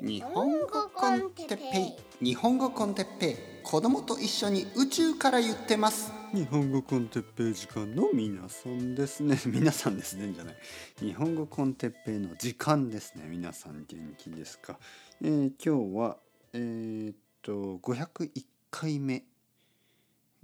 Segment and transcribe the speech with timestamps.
[0.00, 2.24] 日本語 con テッペイ。
[2.24, 3.36] 日本語 con テッペイ。
[3.64, 6.12] 子供と一緒に宇宙から言ってます。
[6.32, 9.36] 日本語 con テッペイ時間の皆さんですね。
[9.46, 10.56] 皆さんですねじゃない。
[11.00, 13.24] 日本語 con テッペイの時間ですね。
[13.28, 14.78] 皆さん元気ですか、
[15.20, 16.16] えー、今日は
[16.52, 19.24] えー、っと501回目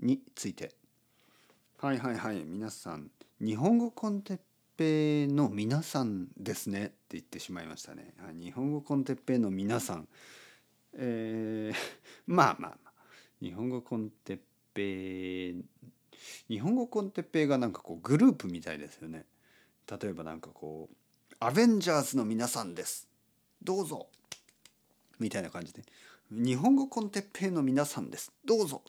[0.00, 0.75] について。
[1.79, 2.45] はいはいはい。
[2.45, 3.09] 皆さん
[3.41, 8.15] 日本語 con テッペイの皆さんですねって言ってしまいましたね。
[8.35, 10.09] 日本語 con テッペイの皆さん。
[10.95, 11.77] えー、
[12.27, 12.95] まあまあまあ。
[13.41, 14.39] 日本語 con テッ
[14.73, 15.65] ペイ
[16.49, 19.27] 日本語 con テッペイがなんかこうグループみたいですよね。
[19.87, 20.96] 例えばなんかこう
[21.41, 23.09] 「アベンジャーズの皆さんです。
[23.63, 24.09] どうぞ」
[25.21, 28.32] みたいな感じで「日本語 con テッペイの皆さんです。
[28.45, 28.82] どうぞ」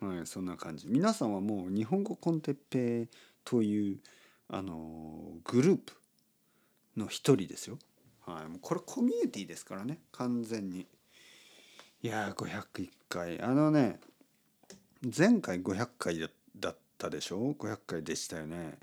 [0.00, 0.88] はい、そんな感じ。
[0.88, 3.08] 皆さんはもう日本語 con テッペイ
[3.44, 3.98] という
[4.48, 5.92] あのグループ
[6.96, 7.78] の一人ですよ。
[8.26, 10.86] はい、もうこれコミュニティですからね完全に。
[12.02, 14.00] いや501回あのね
[15.16, 18.78] 前回500回だったでしょ？500回でしたよね。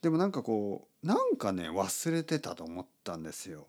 [0.00, 3.66] でもなんかこうなんかね忘れてたと思ったんですよ。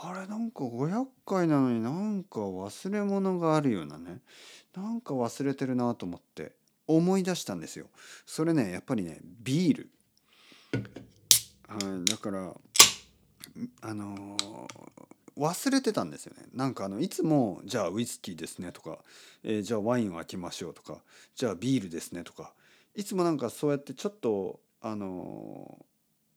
[0.00, 4.20] あれなんか500回なのになんか忘れ物があるようなね
[4.74, 6.52] なんか忘れてるなと思って
[6.96, 7.86] 思い出したんですよ。
[8.26, 9.90] それねやっぱりねビール。
[11.68, 12.54] はい、だから
[13.82, 16.44] あのー、忘れてたんですよね。
[16.54, 18.98] なんかあのいつもじゃあウイスキーですねとか、
[19.42, 20.98] えー、じゃあワインを開けましょうとか
[21.34, 22.52] じゃあビールですねとか
[22.94, 25.78] いつもなんかそうやってちょっとあの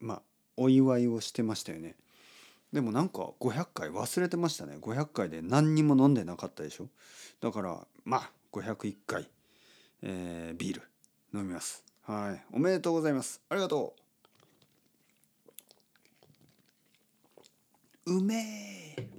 [0.02, 0.22] ー、まあ
[0.58, 1.96] お祝いをしてましたよね。
[2.72, 6.90] でもなんか500回忘れてましたね500回で何にも飲んでなかったでしょ
[7.40, 9.28] だからまあ501回、
[10.08, 10.84] えー、ビール
[11.34, 11.84] 飲みます。
[12.04, 12.46] はい。
[12.54, 13.42] おめでとうございます。
[13.50, 13.96] ありがと
[18.06, 18.14] う。
[18.18, 18.36] うめ
[18.96, 19.10] え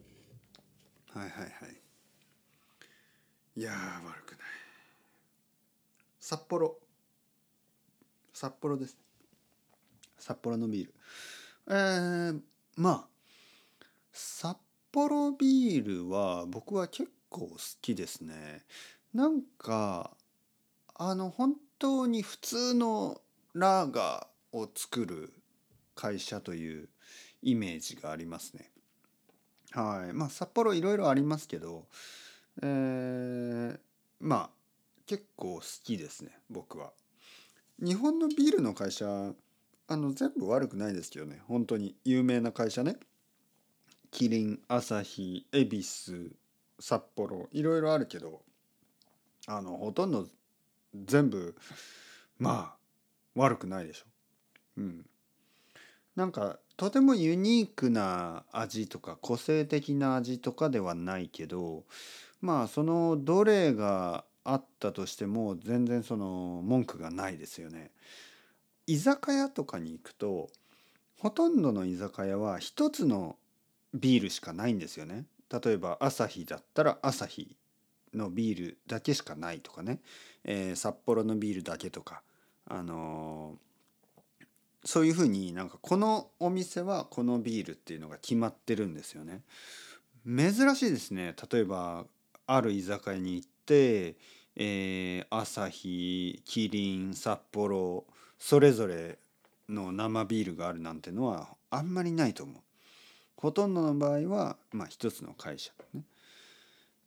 [1.13, 1.51] はいはいはい。
[3.57, 4.41] いや悪くない。
[6.21, 6.79] 札幌。
[8.33, 8.97] 札幌です。
[10.19, 10.95] 札幌のビール。
[11.69, 12.41] えー、
[12.77, 13.09] まあ
[14.13, 14.57] 札
[14.93, 18.65] 幌ビールは僕は結構好きですね。
[19.13, 20.16] なんか
[20.99, 23.21] あの本当に普通の
[23.53, 25.35] ラーガーを作る
[25.95, 26.89] 会社という
[27.43, 28.71] イメージがありますね。
[29.73, 30.15] はい。
[30.15, 31.87] まあ札幌いろいろありますけど、
[32.63, 33.79] えー、
[34.21, 34.51] まあ
[35.07, 36.93] 結構好きですね僕は。
[37.79, 39.07] 日本のビールの会社
[39.89, 42.97] あの全部悪くないですけどね本当に有名な会社ね。
[44.11, 46.35] キリン朝日恵比寿
[46.81, 48.41] 札幌いろいろあるけど
[49.47, 50.27] あのほとんど
[51.05, 51.55] 全部
[52.39, 52.77] まあ
[53.35, 54.05] 悪くないでしょ。
[54.79, 55.07] うん、
[56.15, 61.85] なんかとてもユニークな味とか個性的な味とかではないけど
[62.41, 67.91] まあそのどれがあったとしても全然その文句がないですよね。
[68.87, 70.49] 居酒屋とかに行くと
[71.19, 73.37] ほとんどの居酒屋は一つの
[73.95, 75.25] ビールしかないんですよね。
[75.51, 77.57] 例えば朝日だったら朝日
[78.17, 80.01] のビールだけしかないとかね、
[80.45, 82.23] えー、札幌のビールだけとか、
[82.67, 84.47] あのー、
[84.85, 89.43] そういうふうになんかこのお店はこのビールっていうのが決まってるんですよね。
[90.27, 92.05] 珍しいですね例えば
[92.47, 94.17] ある居酒屋に行って、
[94.57, 98.05] えー、朝日キリン札幌
[98.39, 99.19] それぞれ
[99.69, 102.63] の生ビールがあるなんてのはあんまりないと思う。
[103.37, 106.03] ほとんどの場合は、まあ、一つの会社ね。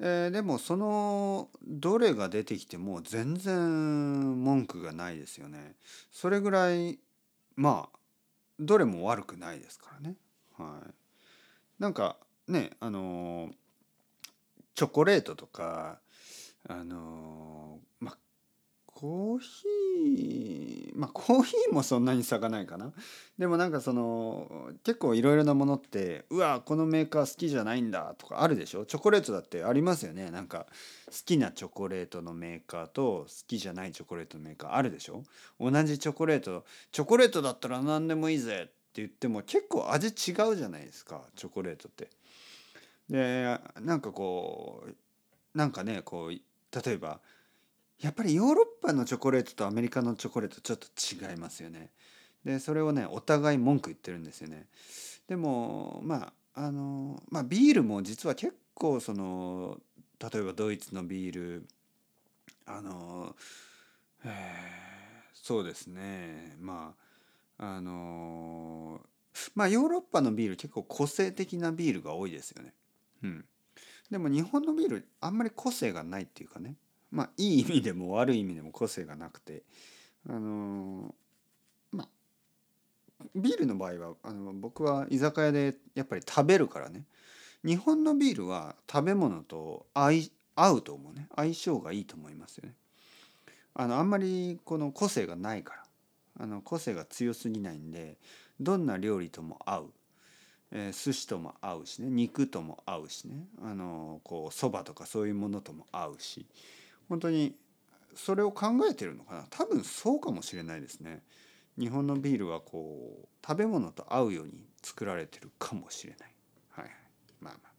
[0.02, 5.76] えー、でもそのどれが出てきても全然文句がないですよね。
[6.12, 7.00] それぐらい
[7.56, 8.00] まあ
[8.60, 10.16] どれも悪くないですからね。
[10.58, 12.18] はい、なんか
[12.48, 13.52] ねあの
[14.76, 16.00] チョコレートとか
[16.68, 18.18] あのまあ
[19.00, 22.92] コーヒーまあコーヒーもそんなに差がないかな。
[23.38, 28.86] でもなんかその結構いろいろなものってうわこのメーカー好きじゃないんだとかあるでしょ？
[28.86, 30.32] チョコレートだってありますよね。
[30.32, 30.66] なんか
[31.06, 35.24] 好きなチョコレートのメーカーと好きじゃないチョコレートのメーカーあるでしょ？
[35.62, 42.10] 同じチョコレートチョコレートだったら何でもいいぜって言っても結構味違うじゃないですかチョコレートって。
[43.10, 46.42] でなんかこうなんかねこう例
[46.92, 47.22] えば
[48.02, 50.88] やっぱりヨーロッパのチョコレートとアメリカのチョコレートちょっと
[51.32, 51.92] 違いますよね。
[52.46, 54.68] でそれをねお互い文句言ってるんですよね。
[55.28, 59.78] でもまああのまあビールも実は結構その
[60.20, 61.68] 例えばドイツのビール
[62.66, 63.36] あの、
[64.24, 64.32] えー、
[65.34, 66.94] そうですねま
[67.58, 69.02] ああの
[69.56, 72.74] まあヨーロッパのビール結構個性的なビールが多いですよね。
[73.24, 73.46] うん、
[74.10, 76.76] でも日本のビールあんまり個性がないっていうかね
[77.12, 79.64] まあいい意味でも悪い意味でも個性がなくて
[80.28, 82.08] あのー、まあ
[83.36, 87.04] ビールの場合はあの僕は居酒屋でやっぱり食べるからね。
[87.64, 90.12] 日本のビールは食べ物と合
[90.56, 91.28] 合うと思うね。
[91.36, 92.76] 相性がいいと思いますよね。
[93.74, 95.84] あのあんまりこの個性がないから。
[96.42, 98.16] あの個性が強すぎないんで
[98.62, 99.94] どんな料理とも合う、
[100.72, 102.10] えー、寿司とも合うしね。
[102.10, 103.46] 肉とも合うしね。
[103.62, 106.46] あのこうそばとかそういうものとも合うし。
[107.10, 107.56] 本当に
[108.16, 111.24] それを考えてるのかな多分そうかもしれないですね。
[111.78, 114.54] 日本のビールはこう食べ物と合うように
[114.84, 116.36] 作られてるかもしれない。
[116.70, 116.94] はいはい。
[117.40, 117.70] まあま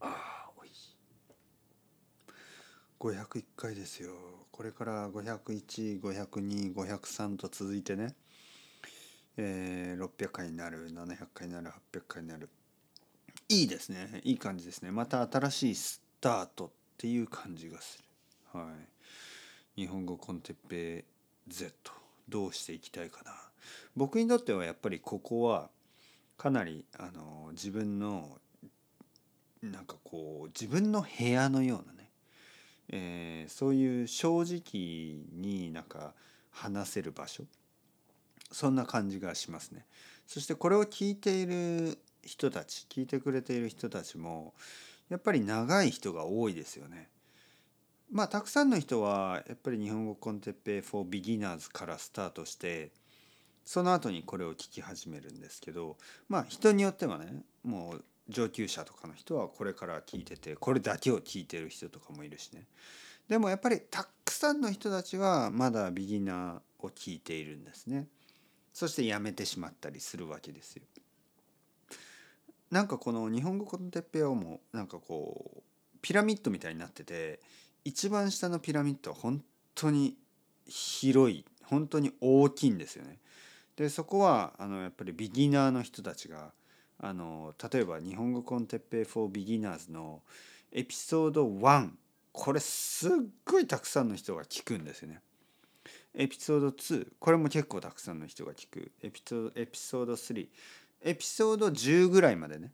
[0.00, 0.08] あ。
[0.08, 0.96] ああ、おいしい。
[3.00, 4.12] 501回ですよ。
[4.52, 8.14] これから501、502、503と続いてね、
[9.36, 12.48] えー、600回になる、700回になる、800回になる。
[13.48, 14.20] いいですね。
[14.24, 14.90] いい感じですね。
[14.90, 17.98] また新しいスタートっていう感じがす
[18.52, 18.60] る。
[18.60, 19.80] はい。
[19.80, 21.04] 日本語コンテッペ
[21.46, 21.72] Z
[22.28, 23.32] どうしていきたいかな
[23.96, 25.70] 僕にとってはやっぱりここは
[26.36, 28.38] かなりあの自分の
[29.62, 32.10] なんかこう自分の部屋のようなね、
[32.90, 36.12] えー、そういう正直になんか
[36.50, 37.44] 話せる場所
[38.50, 39.84] そんな感じがしますね。
[40.26, 44.54] そしてこれを聞いている人たち聞いてくれている人たちも
[45.08, 47.08] やっぱり長い人が多いですよね。
[48.10, 52.90] まあたくさんの人はやっぱり日本語コンテッペイ for beginners からスタートして
[53.64, 55.98] その後にこれを聞き始めるんですけど
[56.28, 62.66] まあ人によってはねもう上級者とかの人はこれから聞いててこれだけを聞いてる人とかもいるしね。
[63.28, 68.06] でもやっぱりたくさんの人たちはまだビギナーを聞いているんですね。
[68.72, 70.84] そしてやめてしまったりするわけですよ。
[72.70, 75.62] なんかこの日本語コンテッペイもなんかこう
[76.02, 77.40] ピラミッドみたいになってて
[77.84, 79.42] 一番下のピラミッドは本
[79.74, 80.16] 当に
[80.66, 83.18] 広い本当に大きいんですよね。
[83.76, 86.52] でそこはあのやっぱりビギナーの人たちが
[86.98, 90.22] あの例えば「日本語コンテッペイ for beginners」の
[90.72, 91.90] エピソード1
[92.32, 93.10] これすっ
[93.44, 95.22] ごいたくさんの人が聞くんですよね。
[96.14, 100.48] エピソード2これも結構たくさんの人が聞くエピソードエピソード3
[101.02, 102.72] エピソード10ぐらいまでね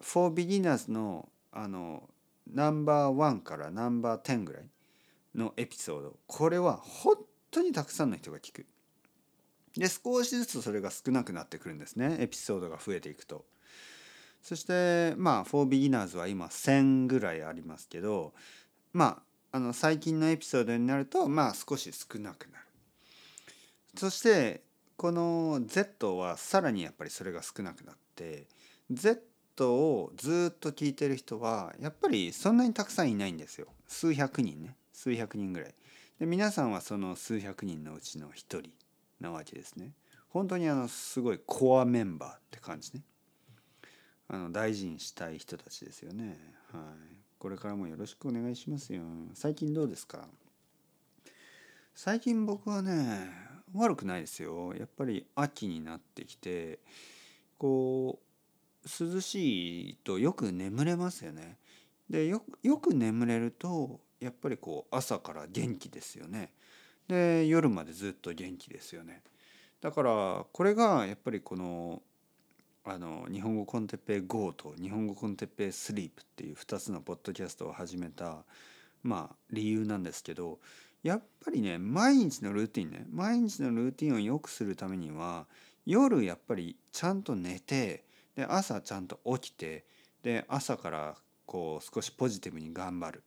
[0.00, 2.08] For beginners のあの
[2.52, 4.62] ナンバーワンからナンバー10ぐらい
[5.34, 7.16] のエピソードこれは本
[7.50, 8.66] 当にたくさんの人が聞く。
[9.76, 13.44] で少しずつそれが少なくなってくるんですねエピソードが増えていくと。
[14.42, 18.32] そしてまあ「For Beginners」は今1,000ぐらいありますけど
[18.92, 22.64] まああの最近のエピソードになるとまあ少し少なくなる。
[23.96, 24.62] そして
[25.00, 28.46] この Z はさらにやっぱりそれが少なくなって
[28.90, 29.22] Z
[29.74, 33.68] をずっと聞いてる人はやっぱりそんなにたくさんいないんですよ。
[33.88, 34.76] 数百人ね。
[34.92, 35.74] 数百人ぐらい。
[36.18, 38.72] で皆さんはその数百人のうちの一人
[39.22, 39.94] なわけですね。
[40.28, 43.00] 本当にあのすごいコアメンバーって感じね。
[44.28, 46.36] あの大事にしたい人たちですよね。
[46.74, 46.82] はい。
[47.38, 49.00] これからもよろしくお願いしますよ。
[49.32, 50.28] 最近どうですか？
[51.94, 56.80] 最近僕はね悪くないですよやっぱり秋になってきて
[57.58, 61.58] こう涼しいとよく眠れますよね。
[62.08, 62.40] でよ
[62.80, 66.52] く眠れるとやっぱりこう朝から元気ですよね。
[67.06, 69.22] で夜までずっと元気ですよね。
[69.80, 72.02] だからこれがやっぱりこの
[72.84, 78.44] あの日本語コンテッペイ GO と日本語コンテッペイスリープっていう2つのポッドキャストを始めた
[79.02, 80.58] まあ理由なんですけど
[81.02, 85.46] やっぱりね毎日のルーティンね毎日のルーティンを良くするためには
[85.86, 88.04] 夜やっぱりちゃんと寝て
[88.36, 89.84] で朝ちゃんと起きて
[90.22, 91.14] で朝から
[91.46, 93.22] こう少しポジティブに頑張る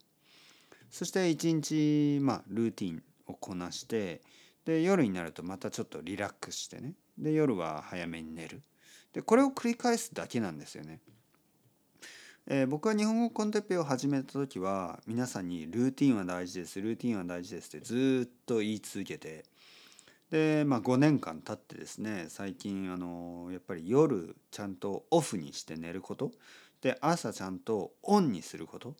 [0.91, 4.21] そして一日まあルーティンをこなして
[4.65, 8.61] で夜になるとまたちょっとリラックスしてねで夜は早めに寝る
[9.13, 10.99] でこれを繰り返すだけなんですよね。
[12.45, 19.45] えー、僕は日本語コンテッペを始めた時は皆さんにルーティンは大事ですルーティンは大事ですってずっと言い続けて
[20.29, 26.31] で、まあ、5年間経ってですね最近あのやっぱり夜ちゃんとオフにして寝ること
[26.81, 28.93] で朝ちゃんとオンにすること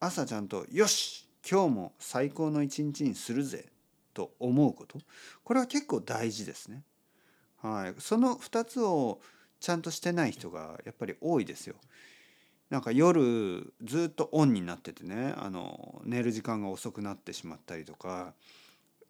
[0.00, 3.66] 朝ちゃんと「よし今日も最高の一日にするぜ」
[4.12, 4.98] と思うこと
[5.44, 6.82] これは結構大事ですね。
[7.58, 9.20] はい、その2つを
[9.60, 11.76] ちゃんとしてない人がやっぱり多いですよ。
[12.72, 18.32] なんか夜ずっとオンになっててねあの寝る時間が遅くなってしまったりとか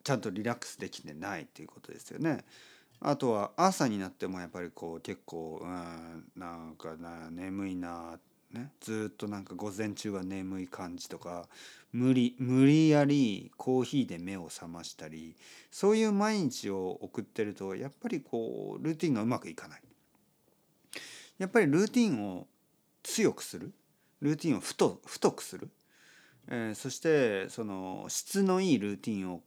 [0.03, 2.43] ちゃんとリラックスできてないっていうことですよね。
[2.99, 8.19] あとは朝になってもやっぱりこう結構うんなんかな眠いな
[8.51, 11.47] ねずっとなんか午前中は眠い感じとか
[11.93, 15.37] 無理無理やりコーヒーで目を覚ましたり
[15.71, 19.81] そういう毎日を送ってるとやっぱりこうルーティンがうまくいかない。
[21.37, 22.47] やっぱりルーティンを
[23.03, 23.71] 強くする？
[24.21, 25.69] ルーティンを太太くする、
[26.47, 29.41] えー、そしてその質のいいルーティンを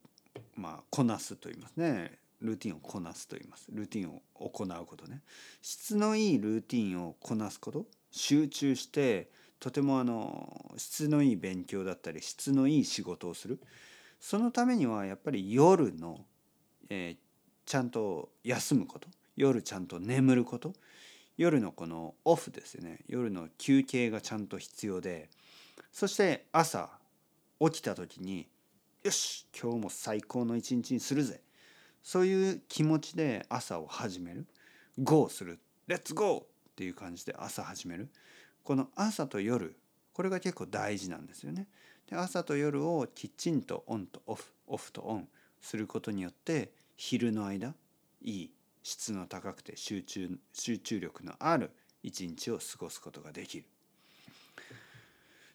[0.55, 2.19] まあこなすと言いますね。
[2.43, 3.69] ルーティンをこなすと言います。
[3.73, 5.23] ルーティンを行うことね。
[5.63, 7.87] 質のいいルーティンをこなすこと。
[8.11, 13.59] 集中してとてもあの質のいい勉強だったり質のいい仕事をする。
[14.21, 16.27] そのためにはやっぱり夜の、
[16.91, 17.17] えー、
[17.65, 19.09] ちゃんと休むこと。
[19.37, 20.75] 夜ちゃんと眠ること。
[21.37, 23.01] 夜のこのオフですよね。
[23.09, 25.29] 夜の休憩がちゃんと必要で
[25.93, 26.91] そして朝
[27.61, 28.47] 起きた時に
[29.05, 31.41] よし今日も最高の一日にするぜ。
[32.03, 34.47] そういう気持ちで朝を始める。
[34.99, 35.59] GO する。
[35.87, 38.09] レッツゴーっていう感じで朝始める。
[38.65, 39.77] この朝と夜
[40.13, 41.67] これが結構大事なんですよね。
[42.09, 45.29] で朝と夜をきちんとオンとオフオフとオン
[45.61, 47.75] することによって昼の間
[48.23, 48.51] いい
[48.87, 51.73] 質の高くて集中集中力のある
[52.05, 53.65] 一日を過ごすことができる。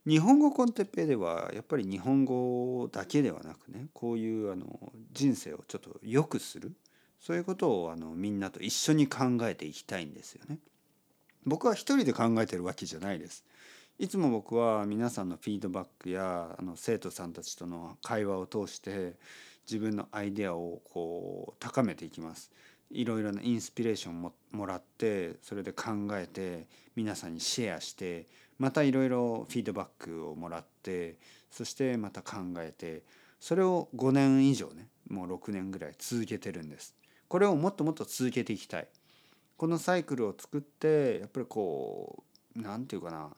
[0.05, 6.73] 日本語コンテッペではやっぱり日本語だけではなくねこういうあの人生をちょっと良くする
[7.21, 10.57] そういうことをあのみんなと一緒に考えていきたいんですよね。
[11.45, 13.45] 僕は一人で考えてるわけじゃないです。
[13.97, 19.13] いつも僕は皆さんのフィードバックやあの生徒さんたちとの会話を通して
[19.65, 22.51] 自分のアイデアをこう高めていきます。
[22.93, 28.27] いろいろなインスピレーションももらってそれで考えて皆さんにシェアして
[28.59, 31.17] またいろいろフィードバックをもらって
[31.49, 33.03] そしてまた考えて
[33.39, 36.95] それを5年以上ねもう6年ぐらい続けてるんです。
[37.27, 38.87] これをもっともっと続けていきたい。
[39.57, 42.23] このサイクルを作ってやっぱりこ
[42.55, 43.29] う何て言うかな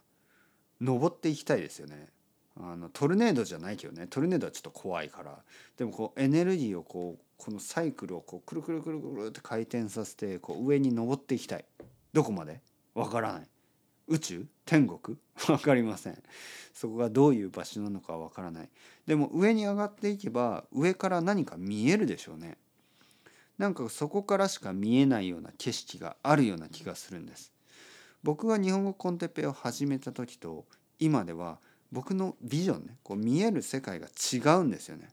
[0.79, 2.09] 登っていきたいですよね。
[2.59, 5.39] あのトルネードじゃないけどねトルネードはちょっと怖いから
[5.75, 11.65] でもこうエネルギーをこうこのサイクルをこうくるくるくるくるって回転させてこう上に登っていきたい。
[12.13, 12.61] どこまで？
[12.95, 13.47] わからない。
[14.07, 14.45] 宇宙？
[14.65, 15.17] 天国？
[15.49, 16.23] わかりません。
[16.73, 18.69] そこがどういう場所なのかわからない。
[19.05, 22.57] でも上に上がっていけば上から何か見えるでしょうね。
[23.57, 27.51] なんかそこからしか見えないような景色があるような気がするんです。
[28.23, 30.65] 僕が日本語コンテッペを始めた時と
[30.97, 31.59] 今では
[31.91, 35.09] 僕のビジョンねこう見える世界が違うんですよね。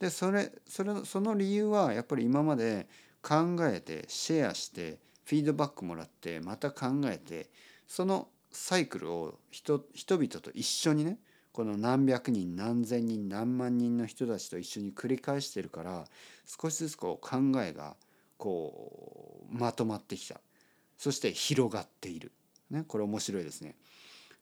[0.00, 2.88] でそれそれその理由はやっぱり今まで
[3.22, 7.48] 考えてシェアしてフィードバックもらってまた考えて
[7.86, 11.18] そのサイクルを人人々と一緒にね
[11.52, 16.04] この何百人何千人何万人の人たちと一緒に繰り返してるから
[16.46, 17.94] 少しずつこう考えが
[18.38, 20.40] こうまとまってきた
[20.96, 22.32] そして広がっている、
[22.70, 23.74] ね、これ面白いですね。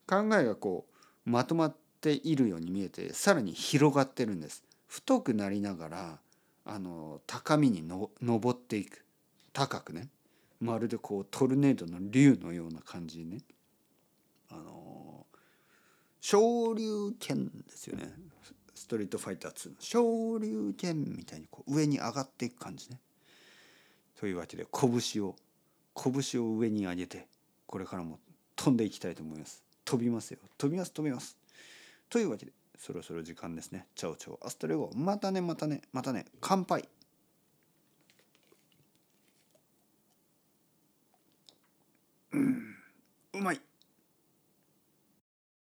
[0.09, 0.87] 考えがこ
[1.27, 4.65] うまとまっているように見えてさらに広がってるんです。
[4.88, 6.18] 太くなりながら
[6.64, 9.04] あの高みにの登っていく。
[9.52, 10.09] 高くね。
[10.61, 13.38] まるでこうトルネードの竜のような感じね。
[14.50, 15.26] あの
[16.21, 18.12] 昇竜拳ですよね。
[18.75, 19.75] ストリートファイター2の。
[19.78, 23.00] 昇竜拳みたいにこう上に上がっていく感じね。
[24.18, 25.37] というわけで拳を
[25.95, 27.26] 拳を上に上げて
[27.66, 28.18] これからも
[28.57, 29.62] 飛んでいきたいと思います。
[29.85, 30.38] 飛びますよ。
[30.57, 31.37] 飛びます飛びます。
[32.09, 33.87] というわけでそろそろ時間ですね。
[33.97, 34.90] Ciao ciao。Hasta luego。
[34.94, 36.25] またね、またね、またね。
[36.40, 36.88] 乾杯。
[42.32, 43.61] う、うまい。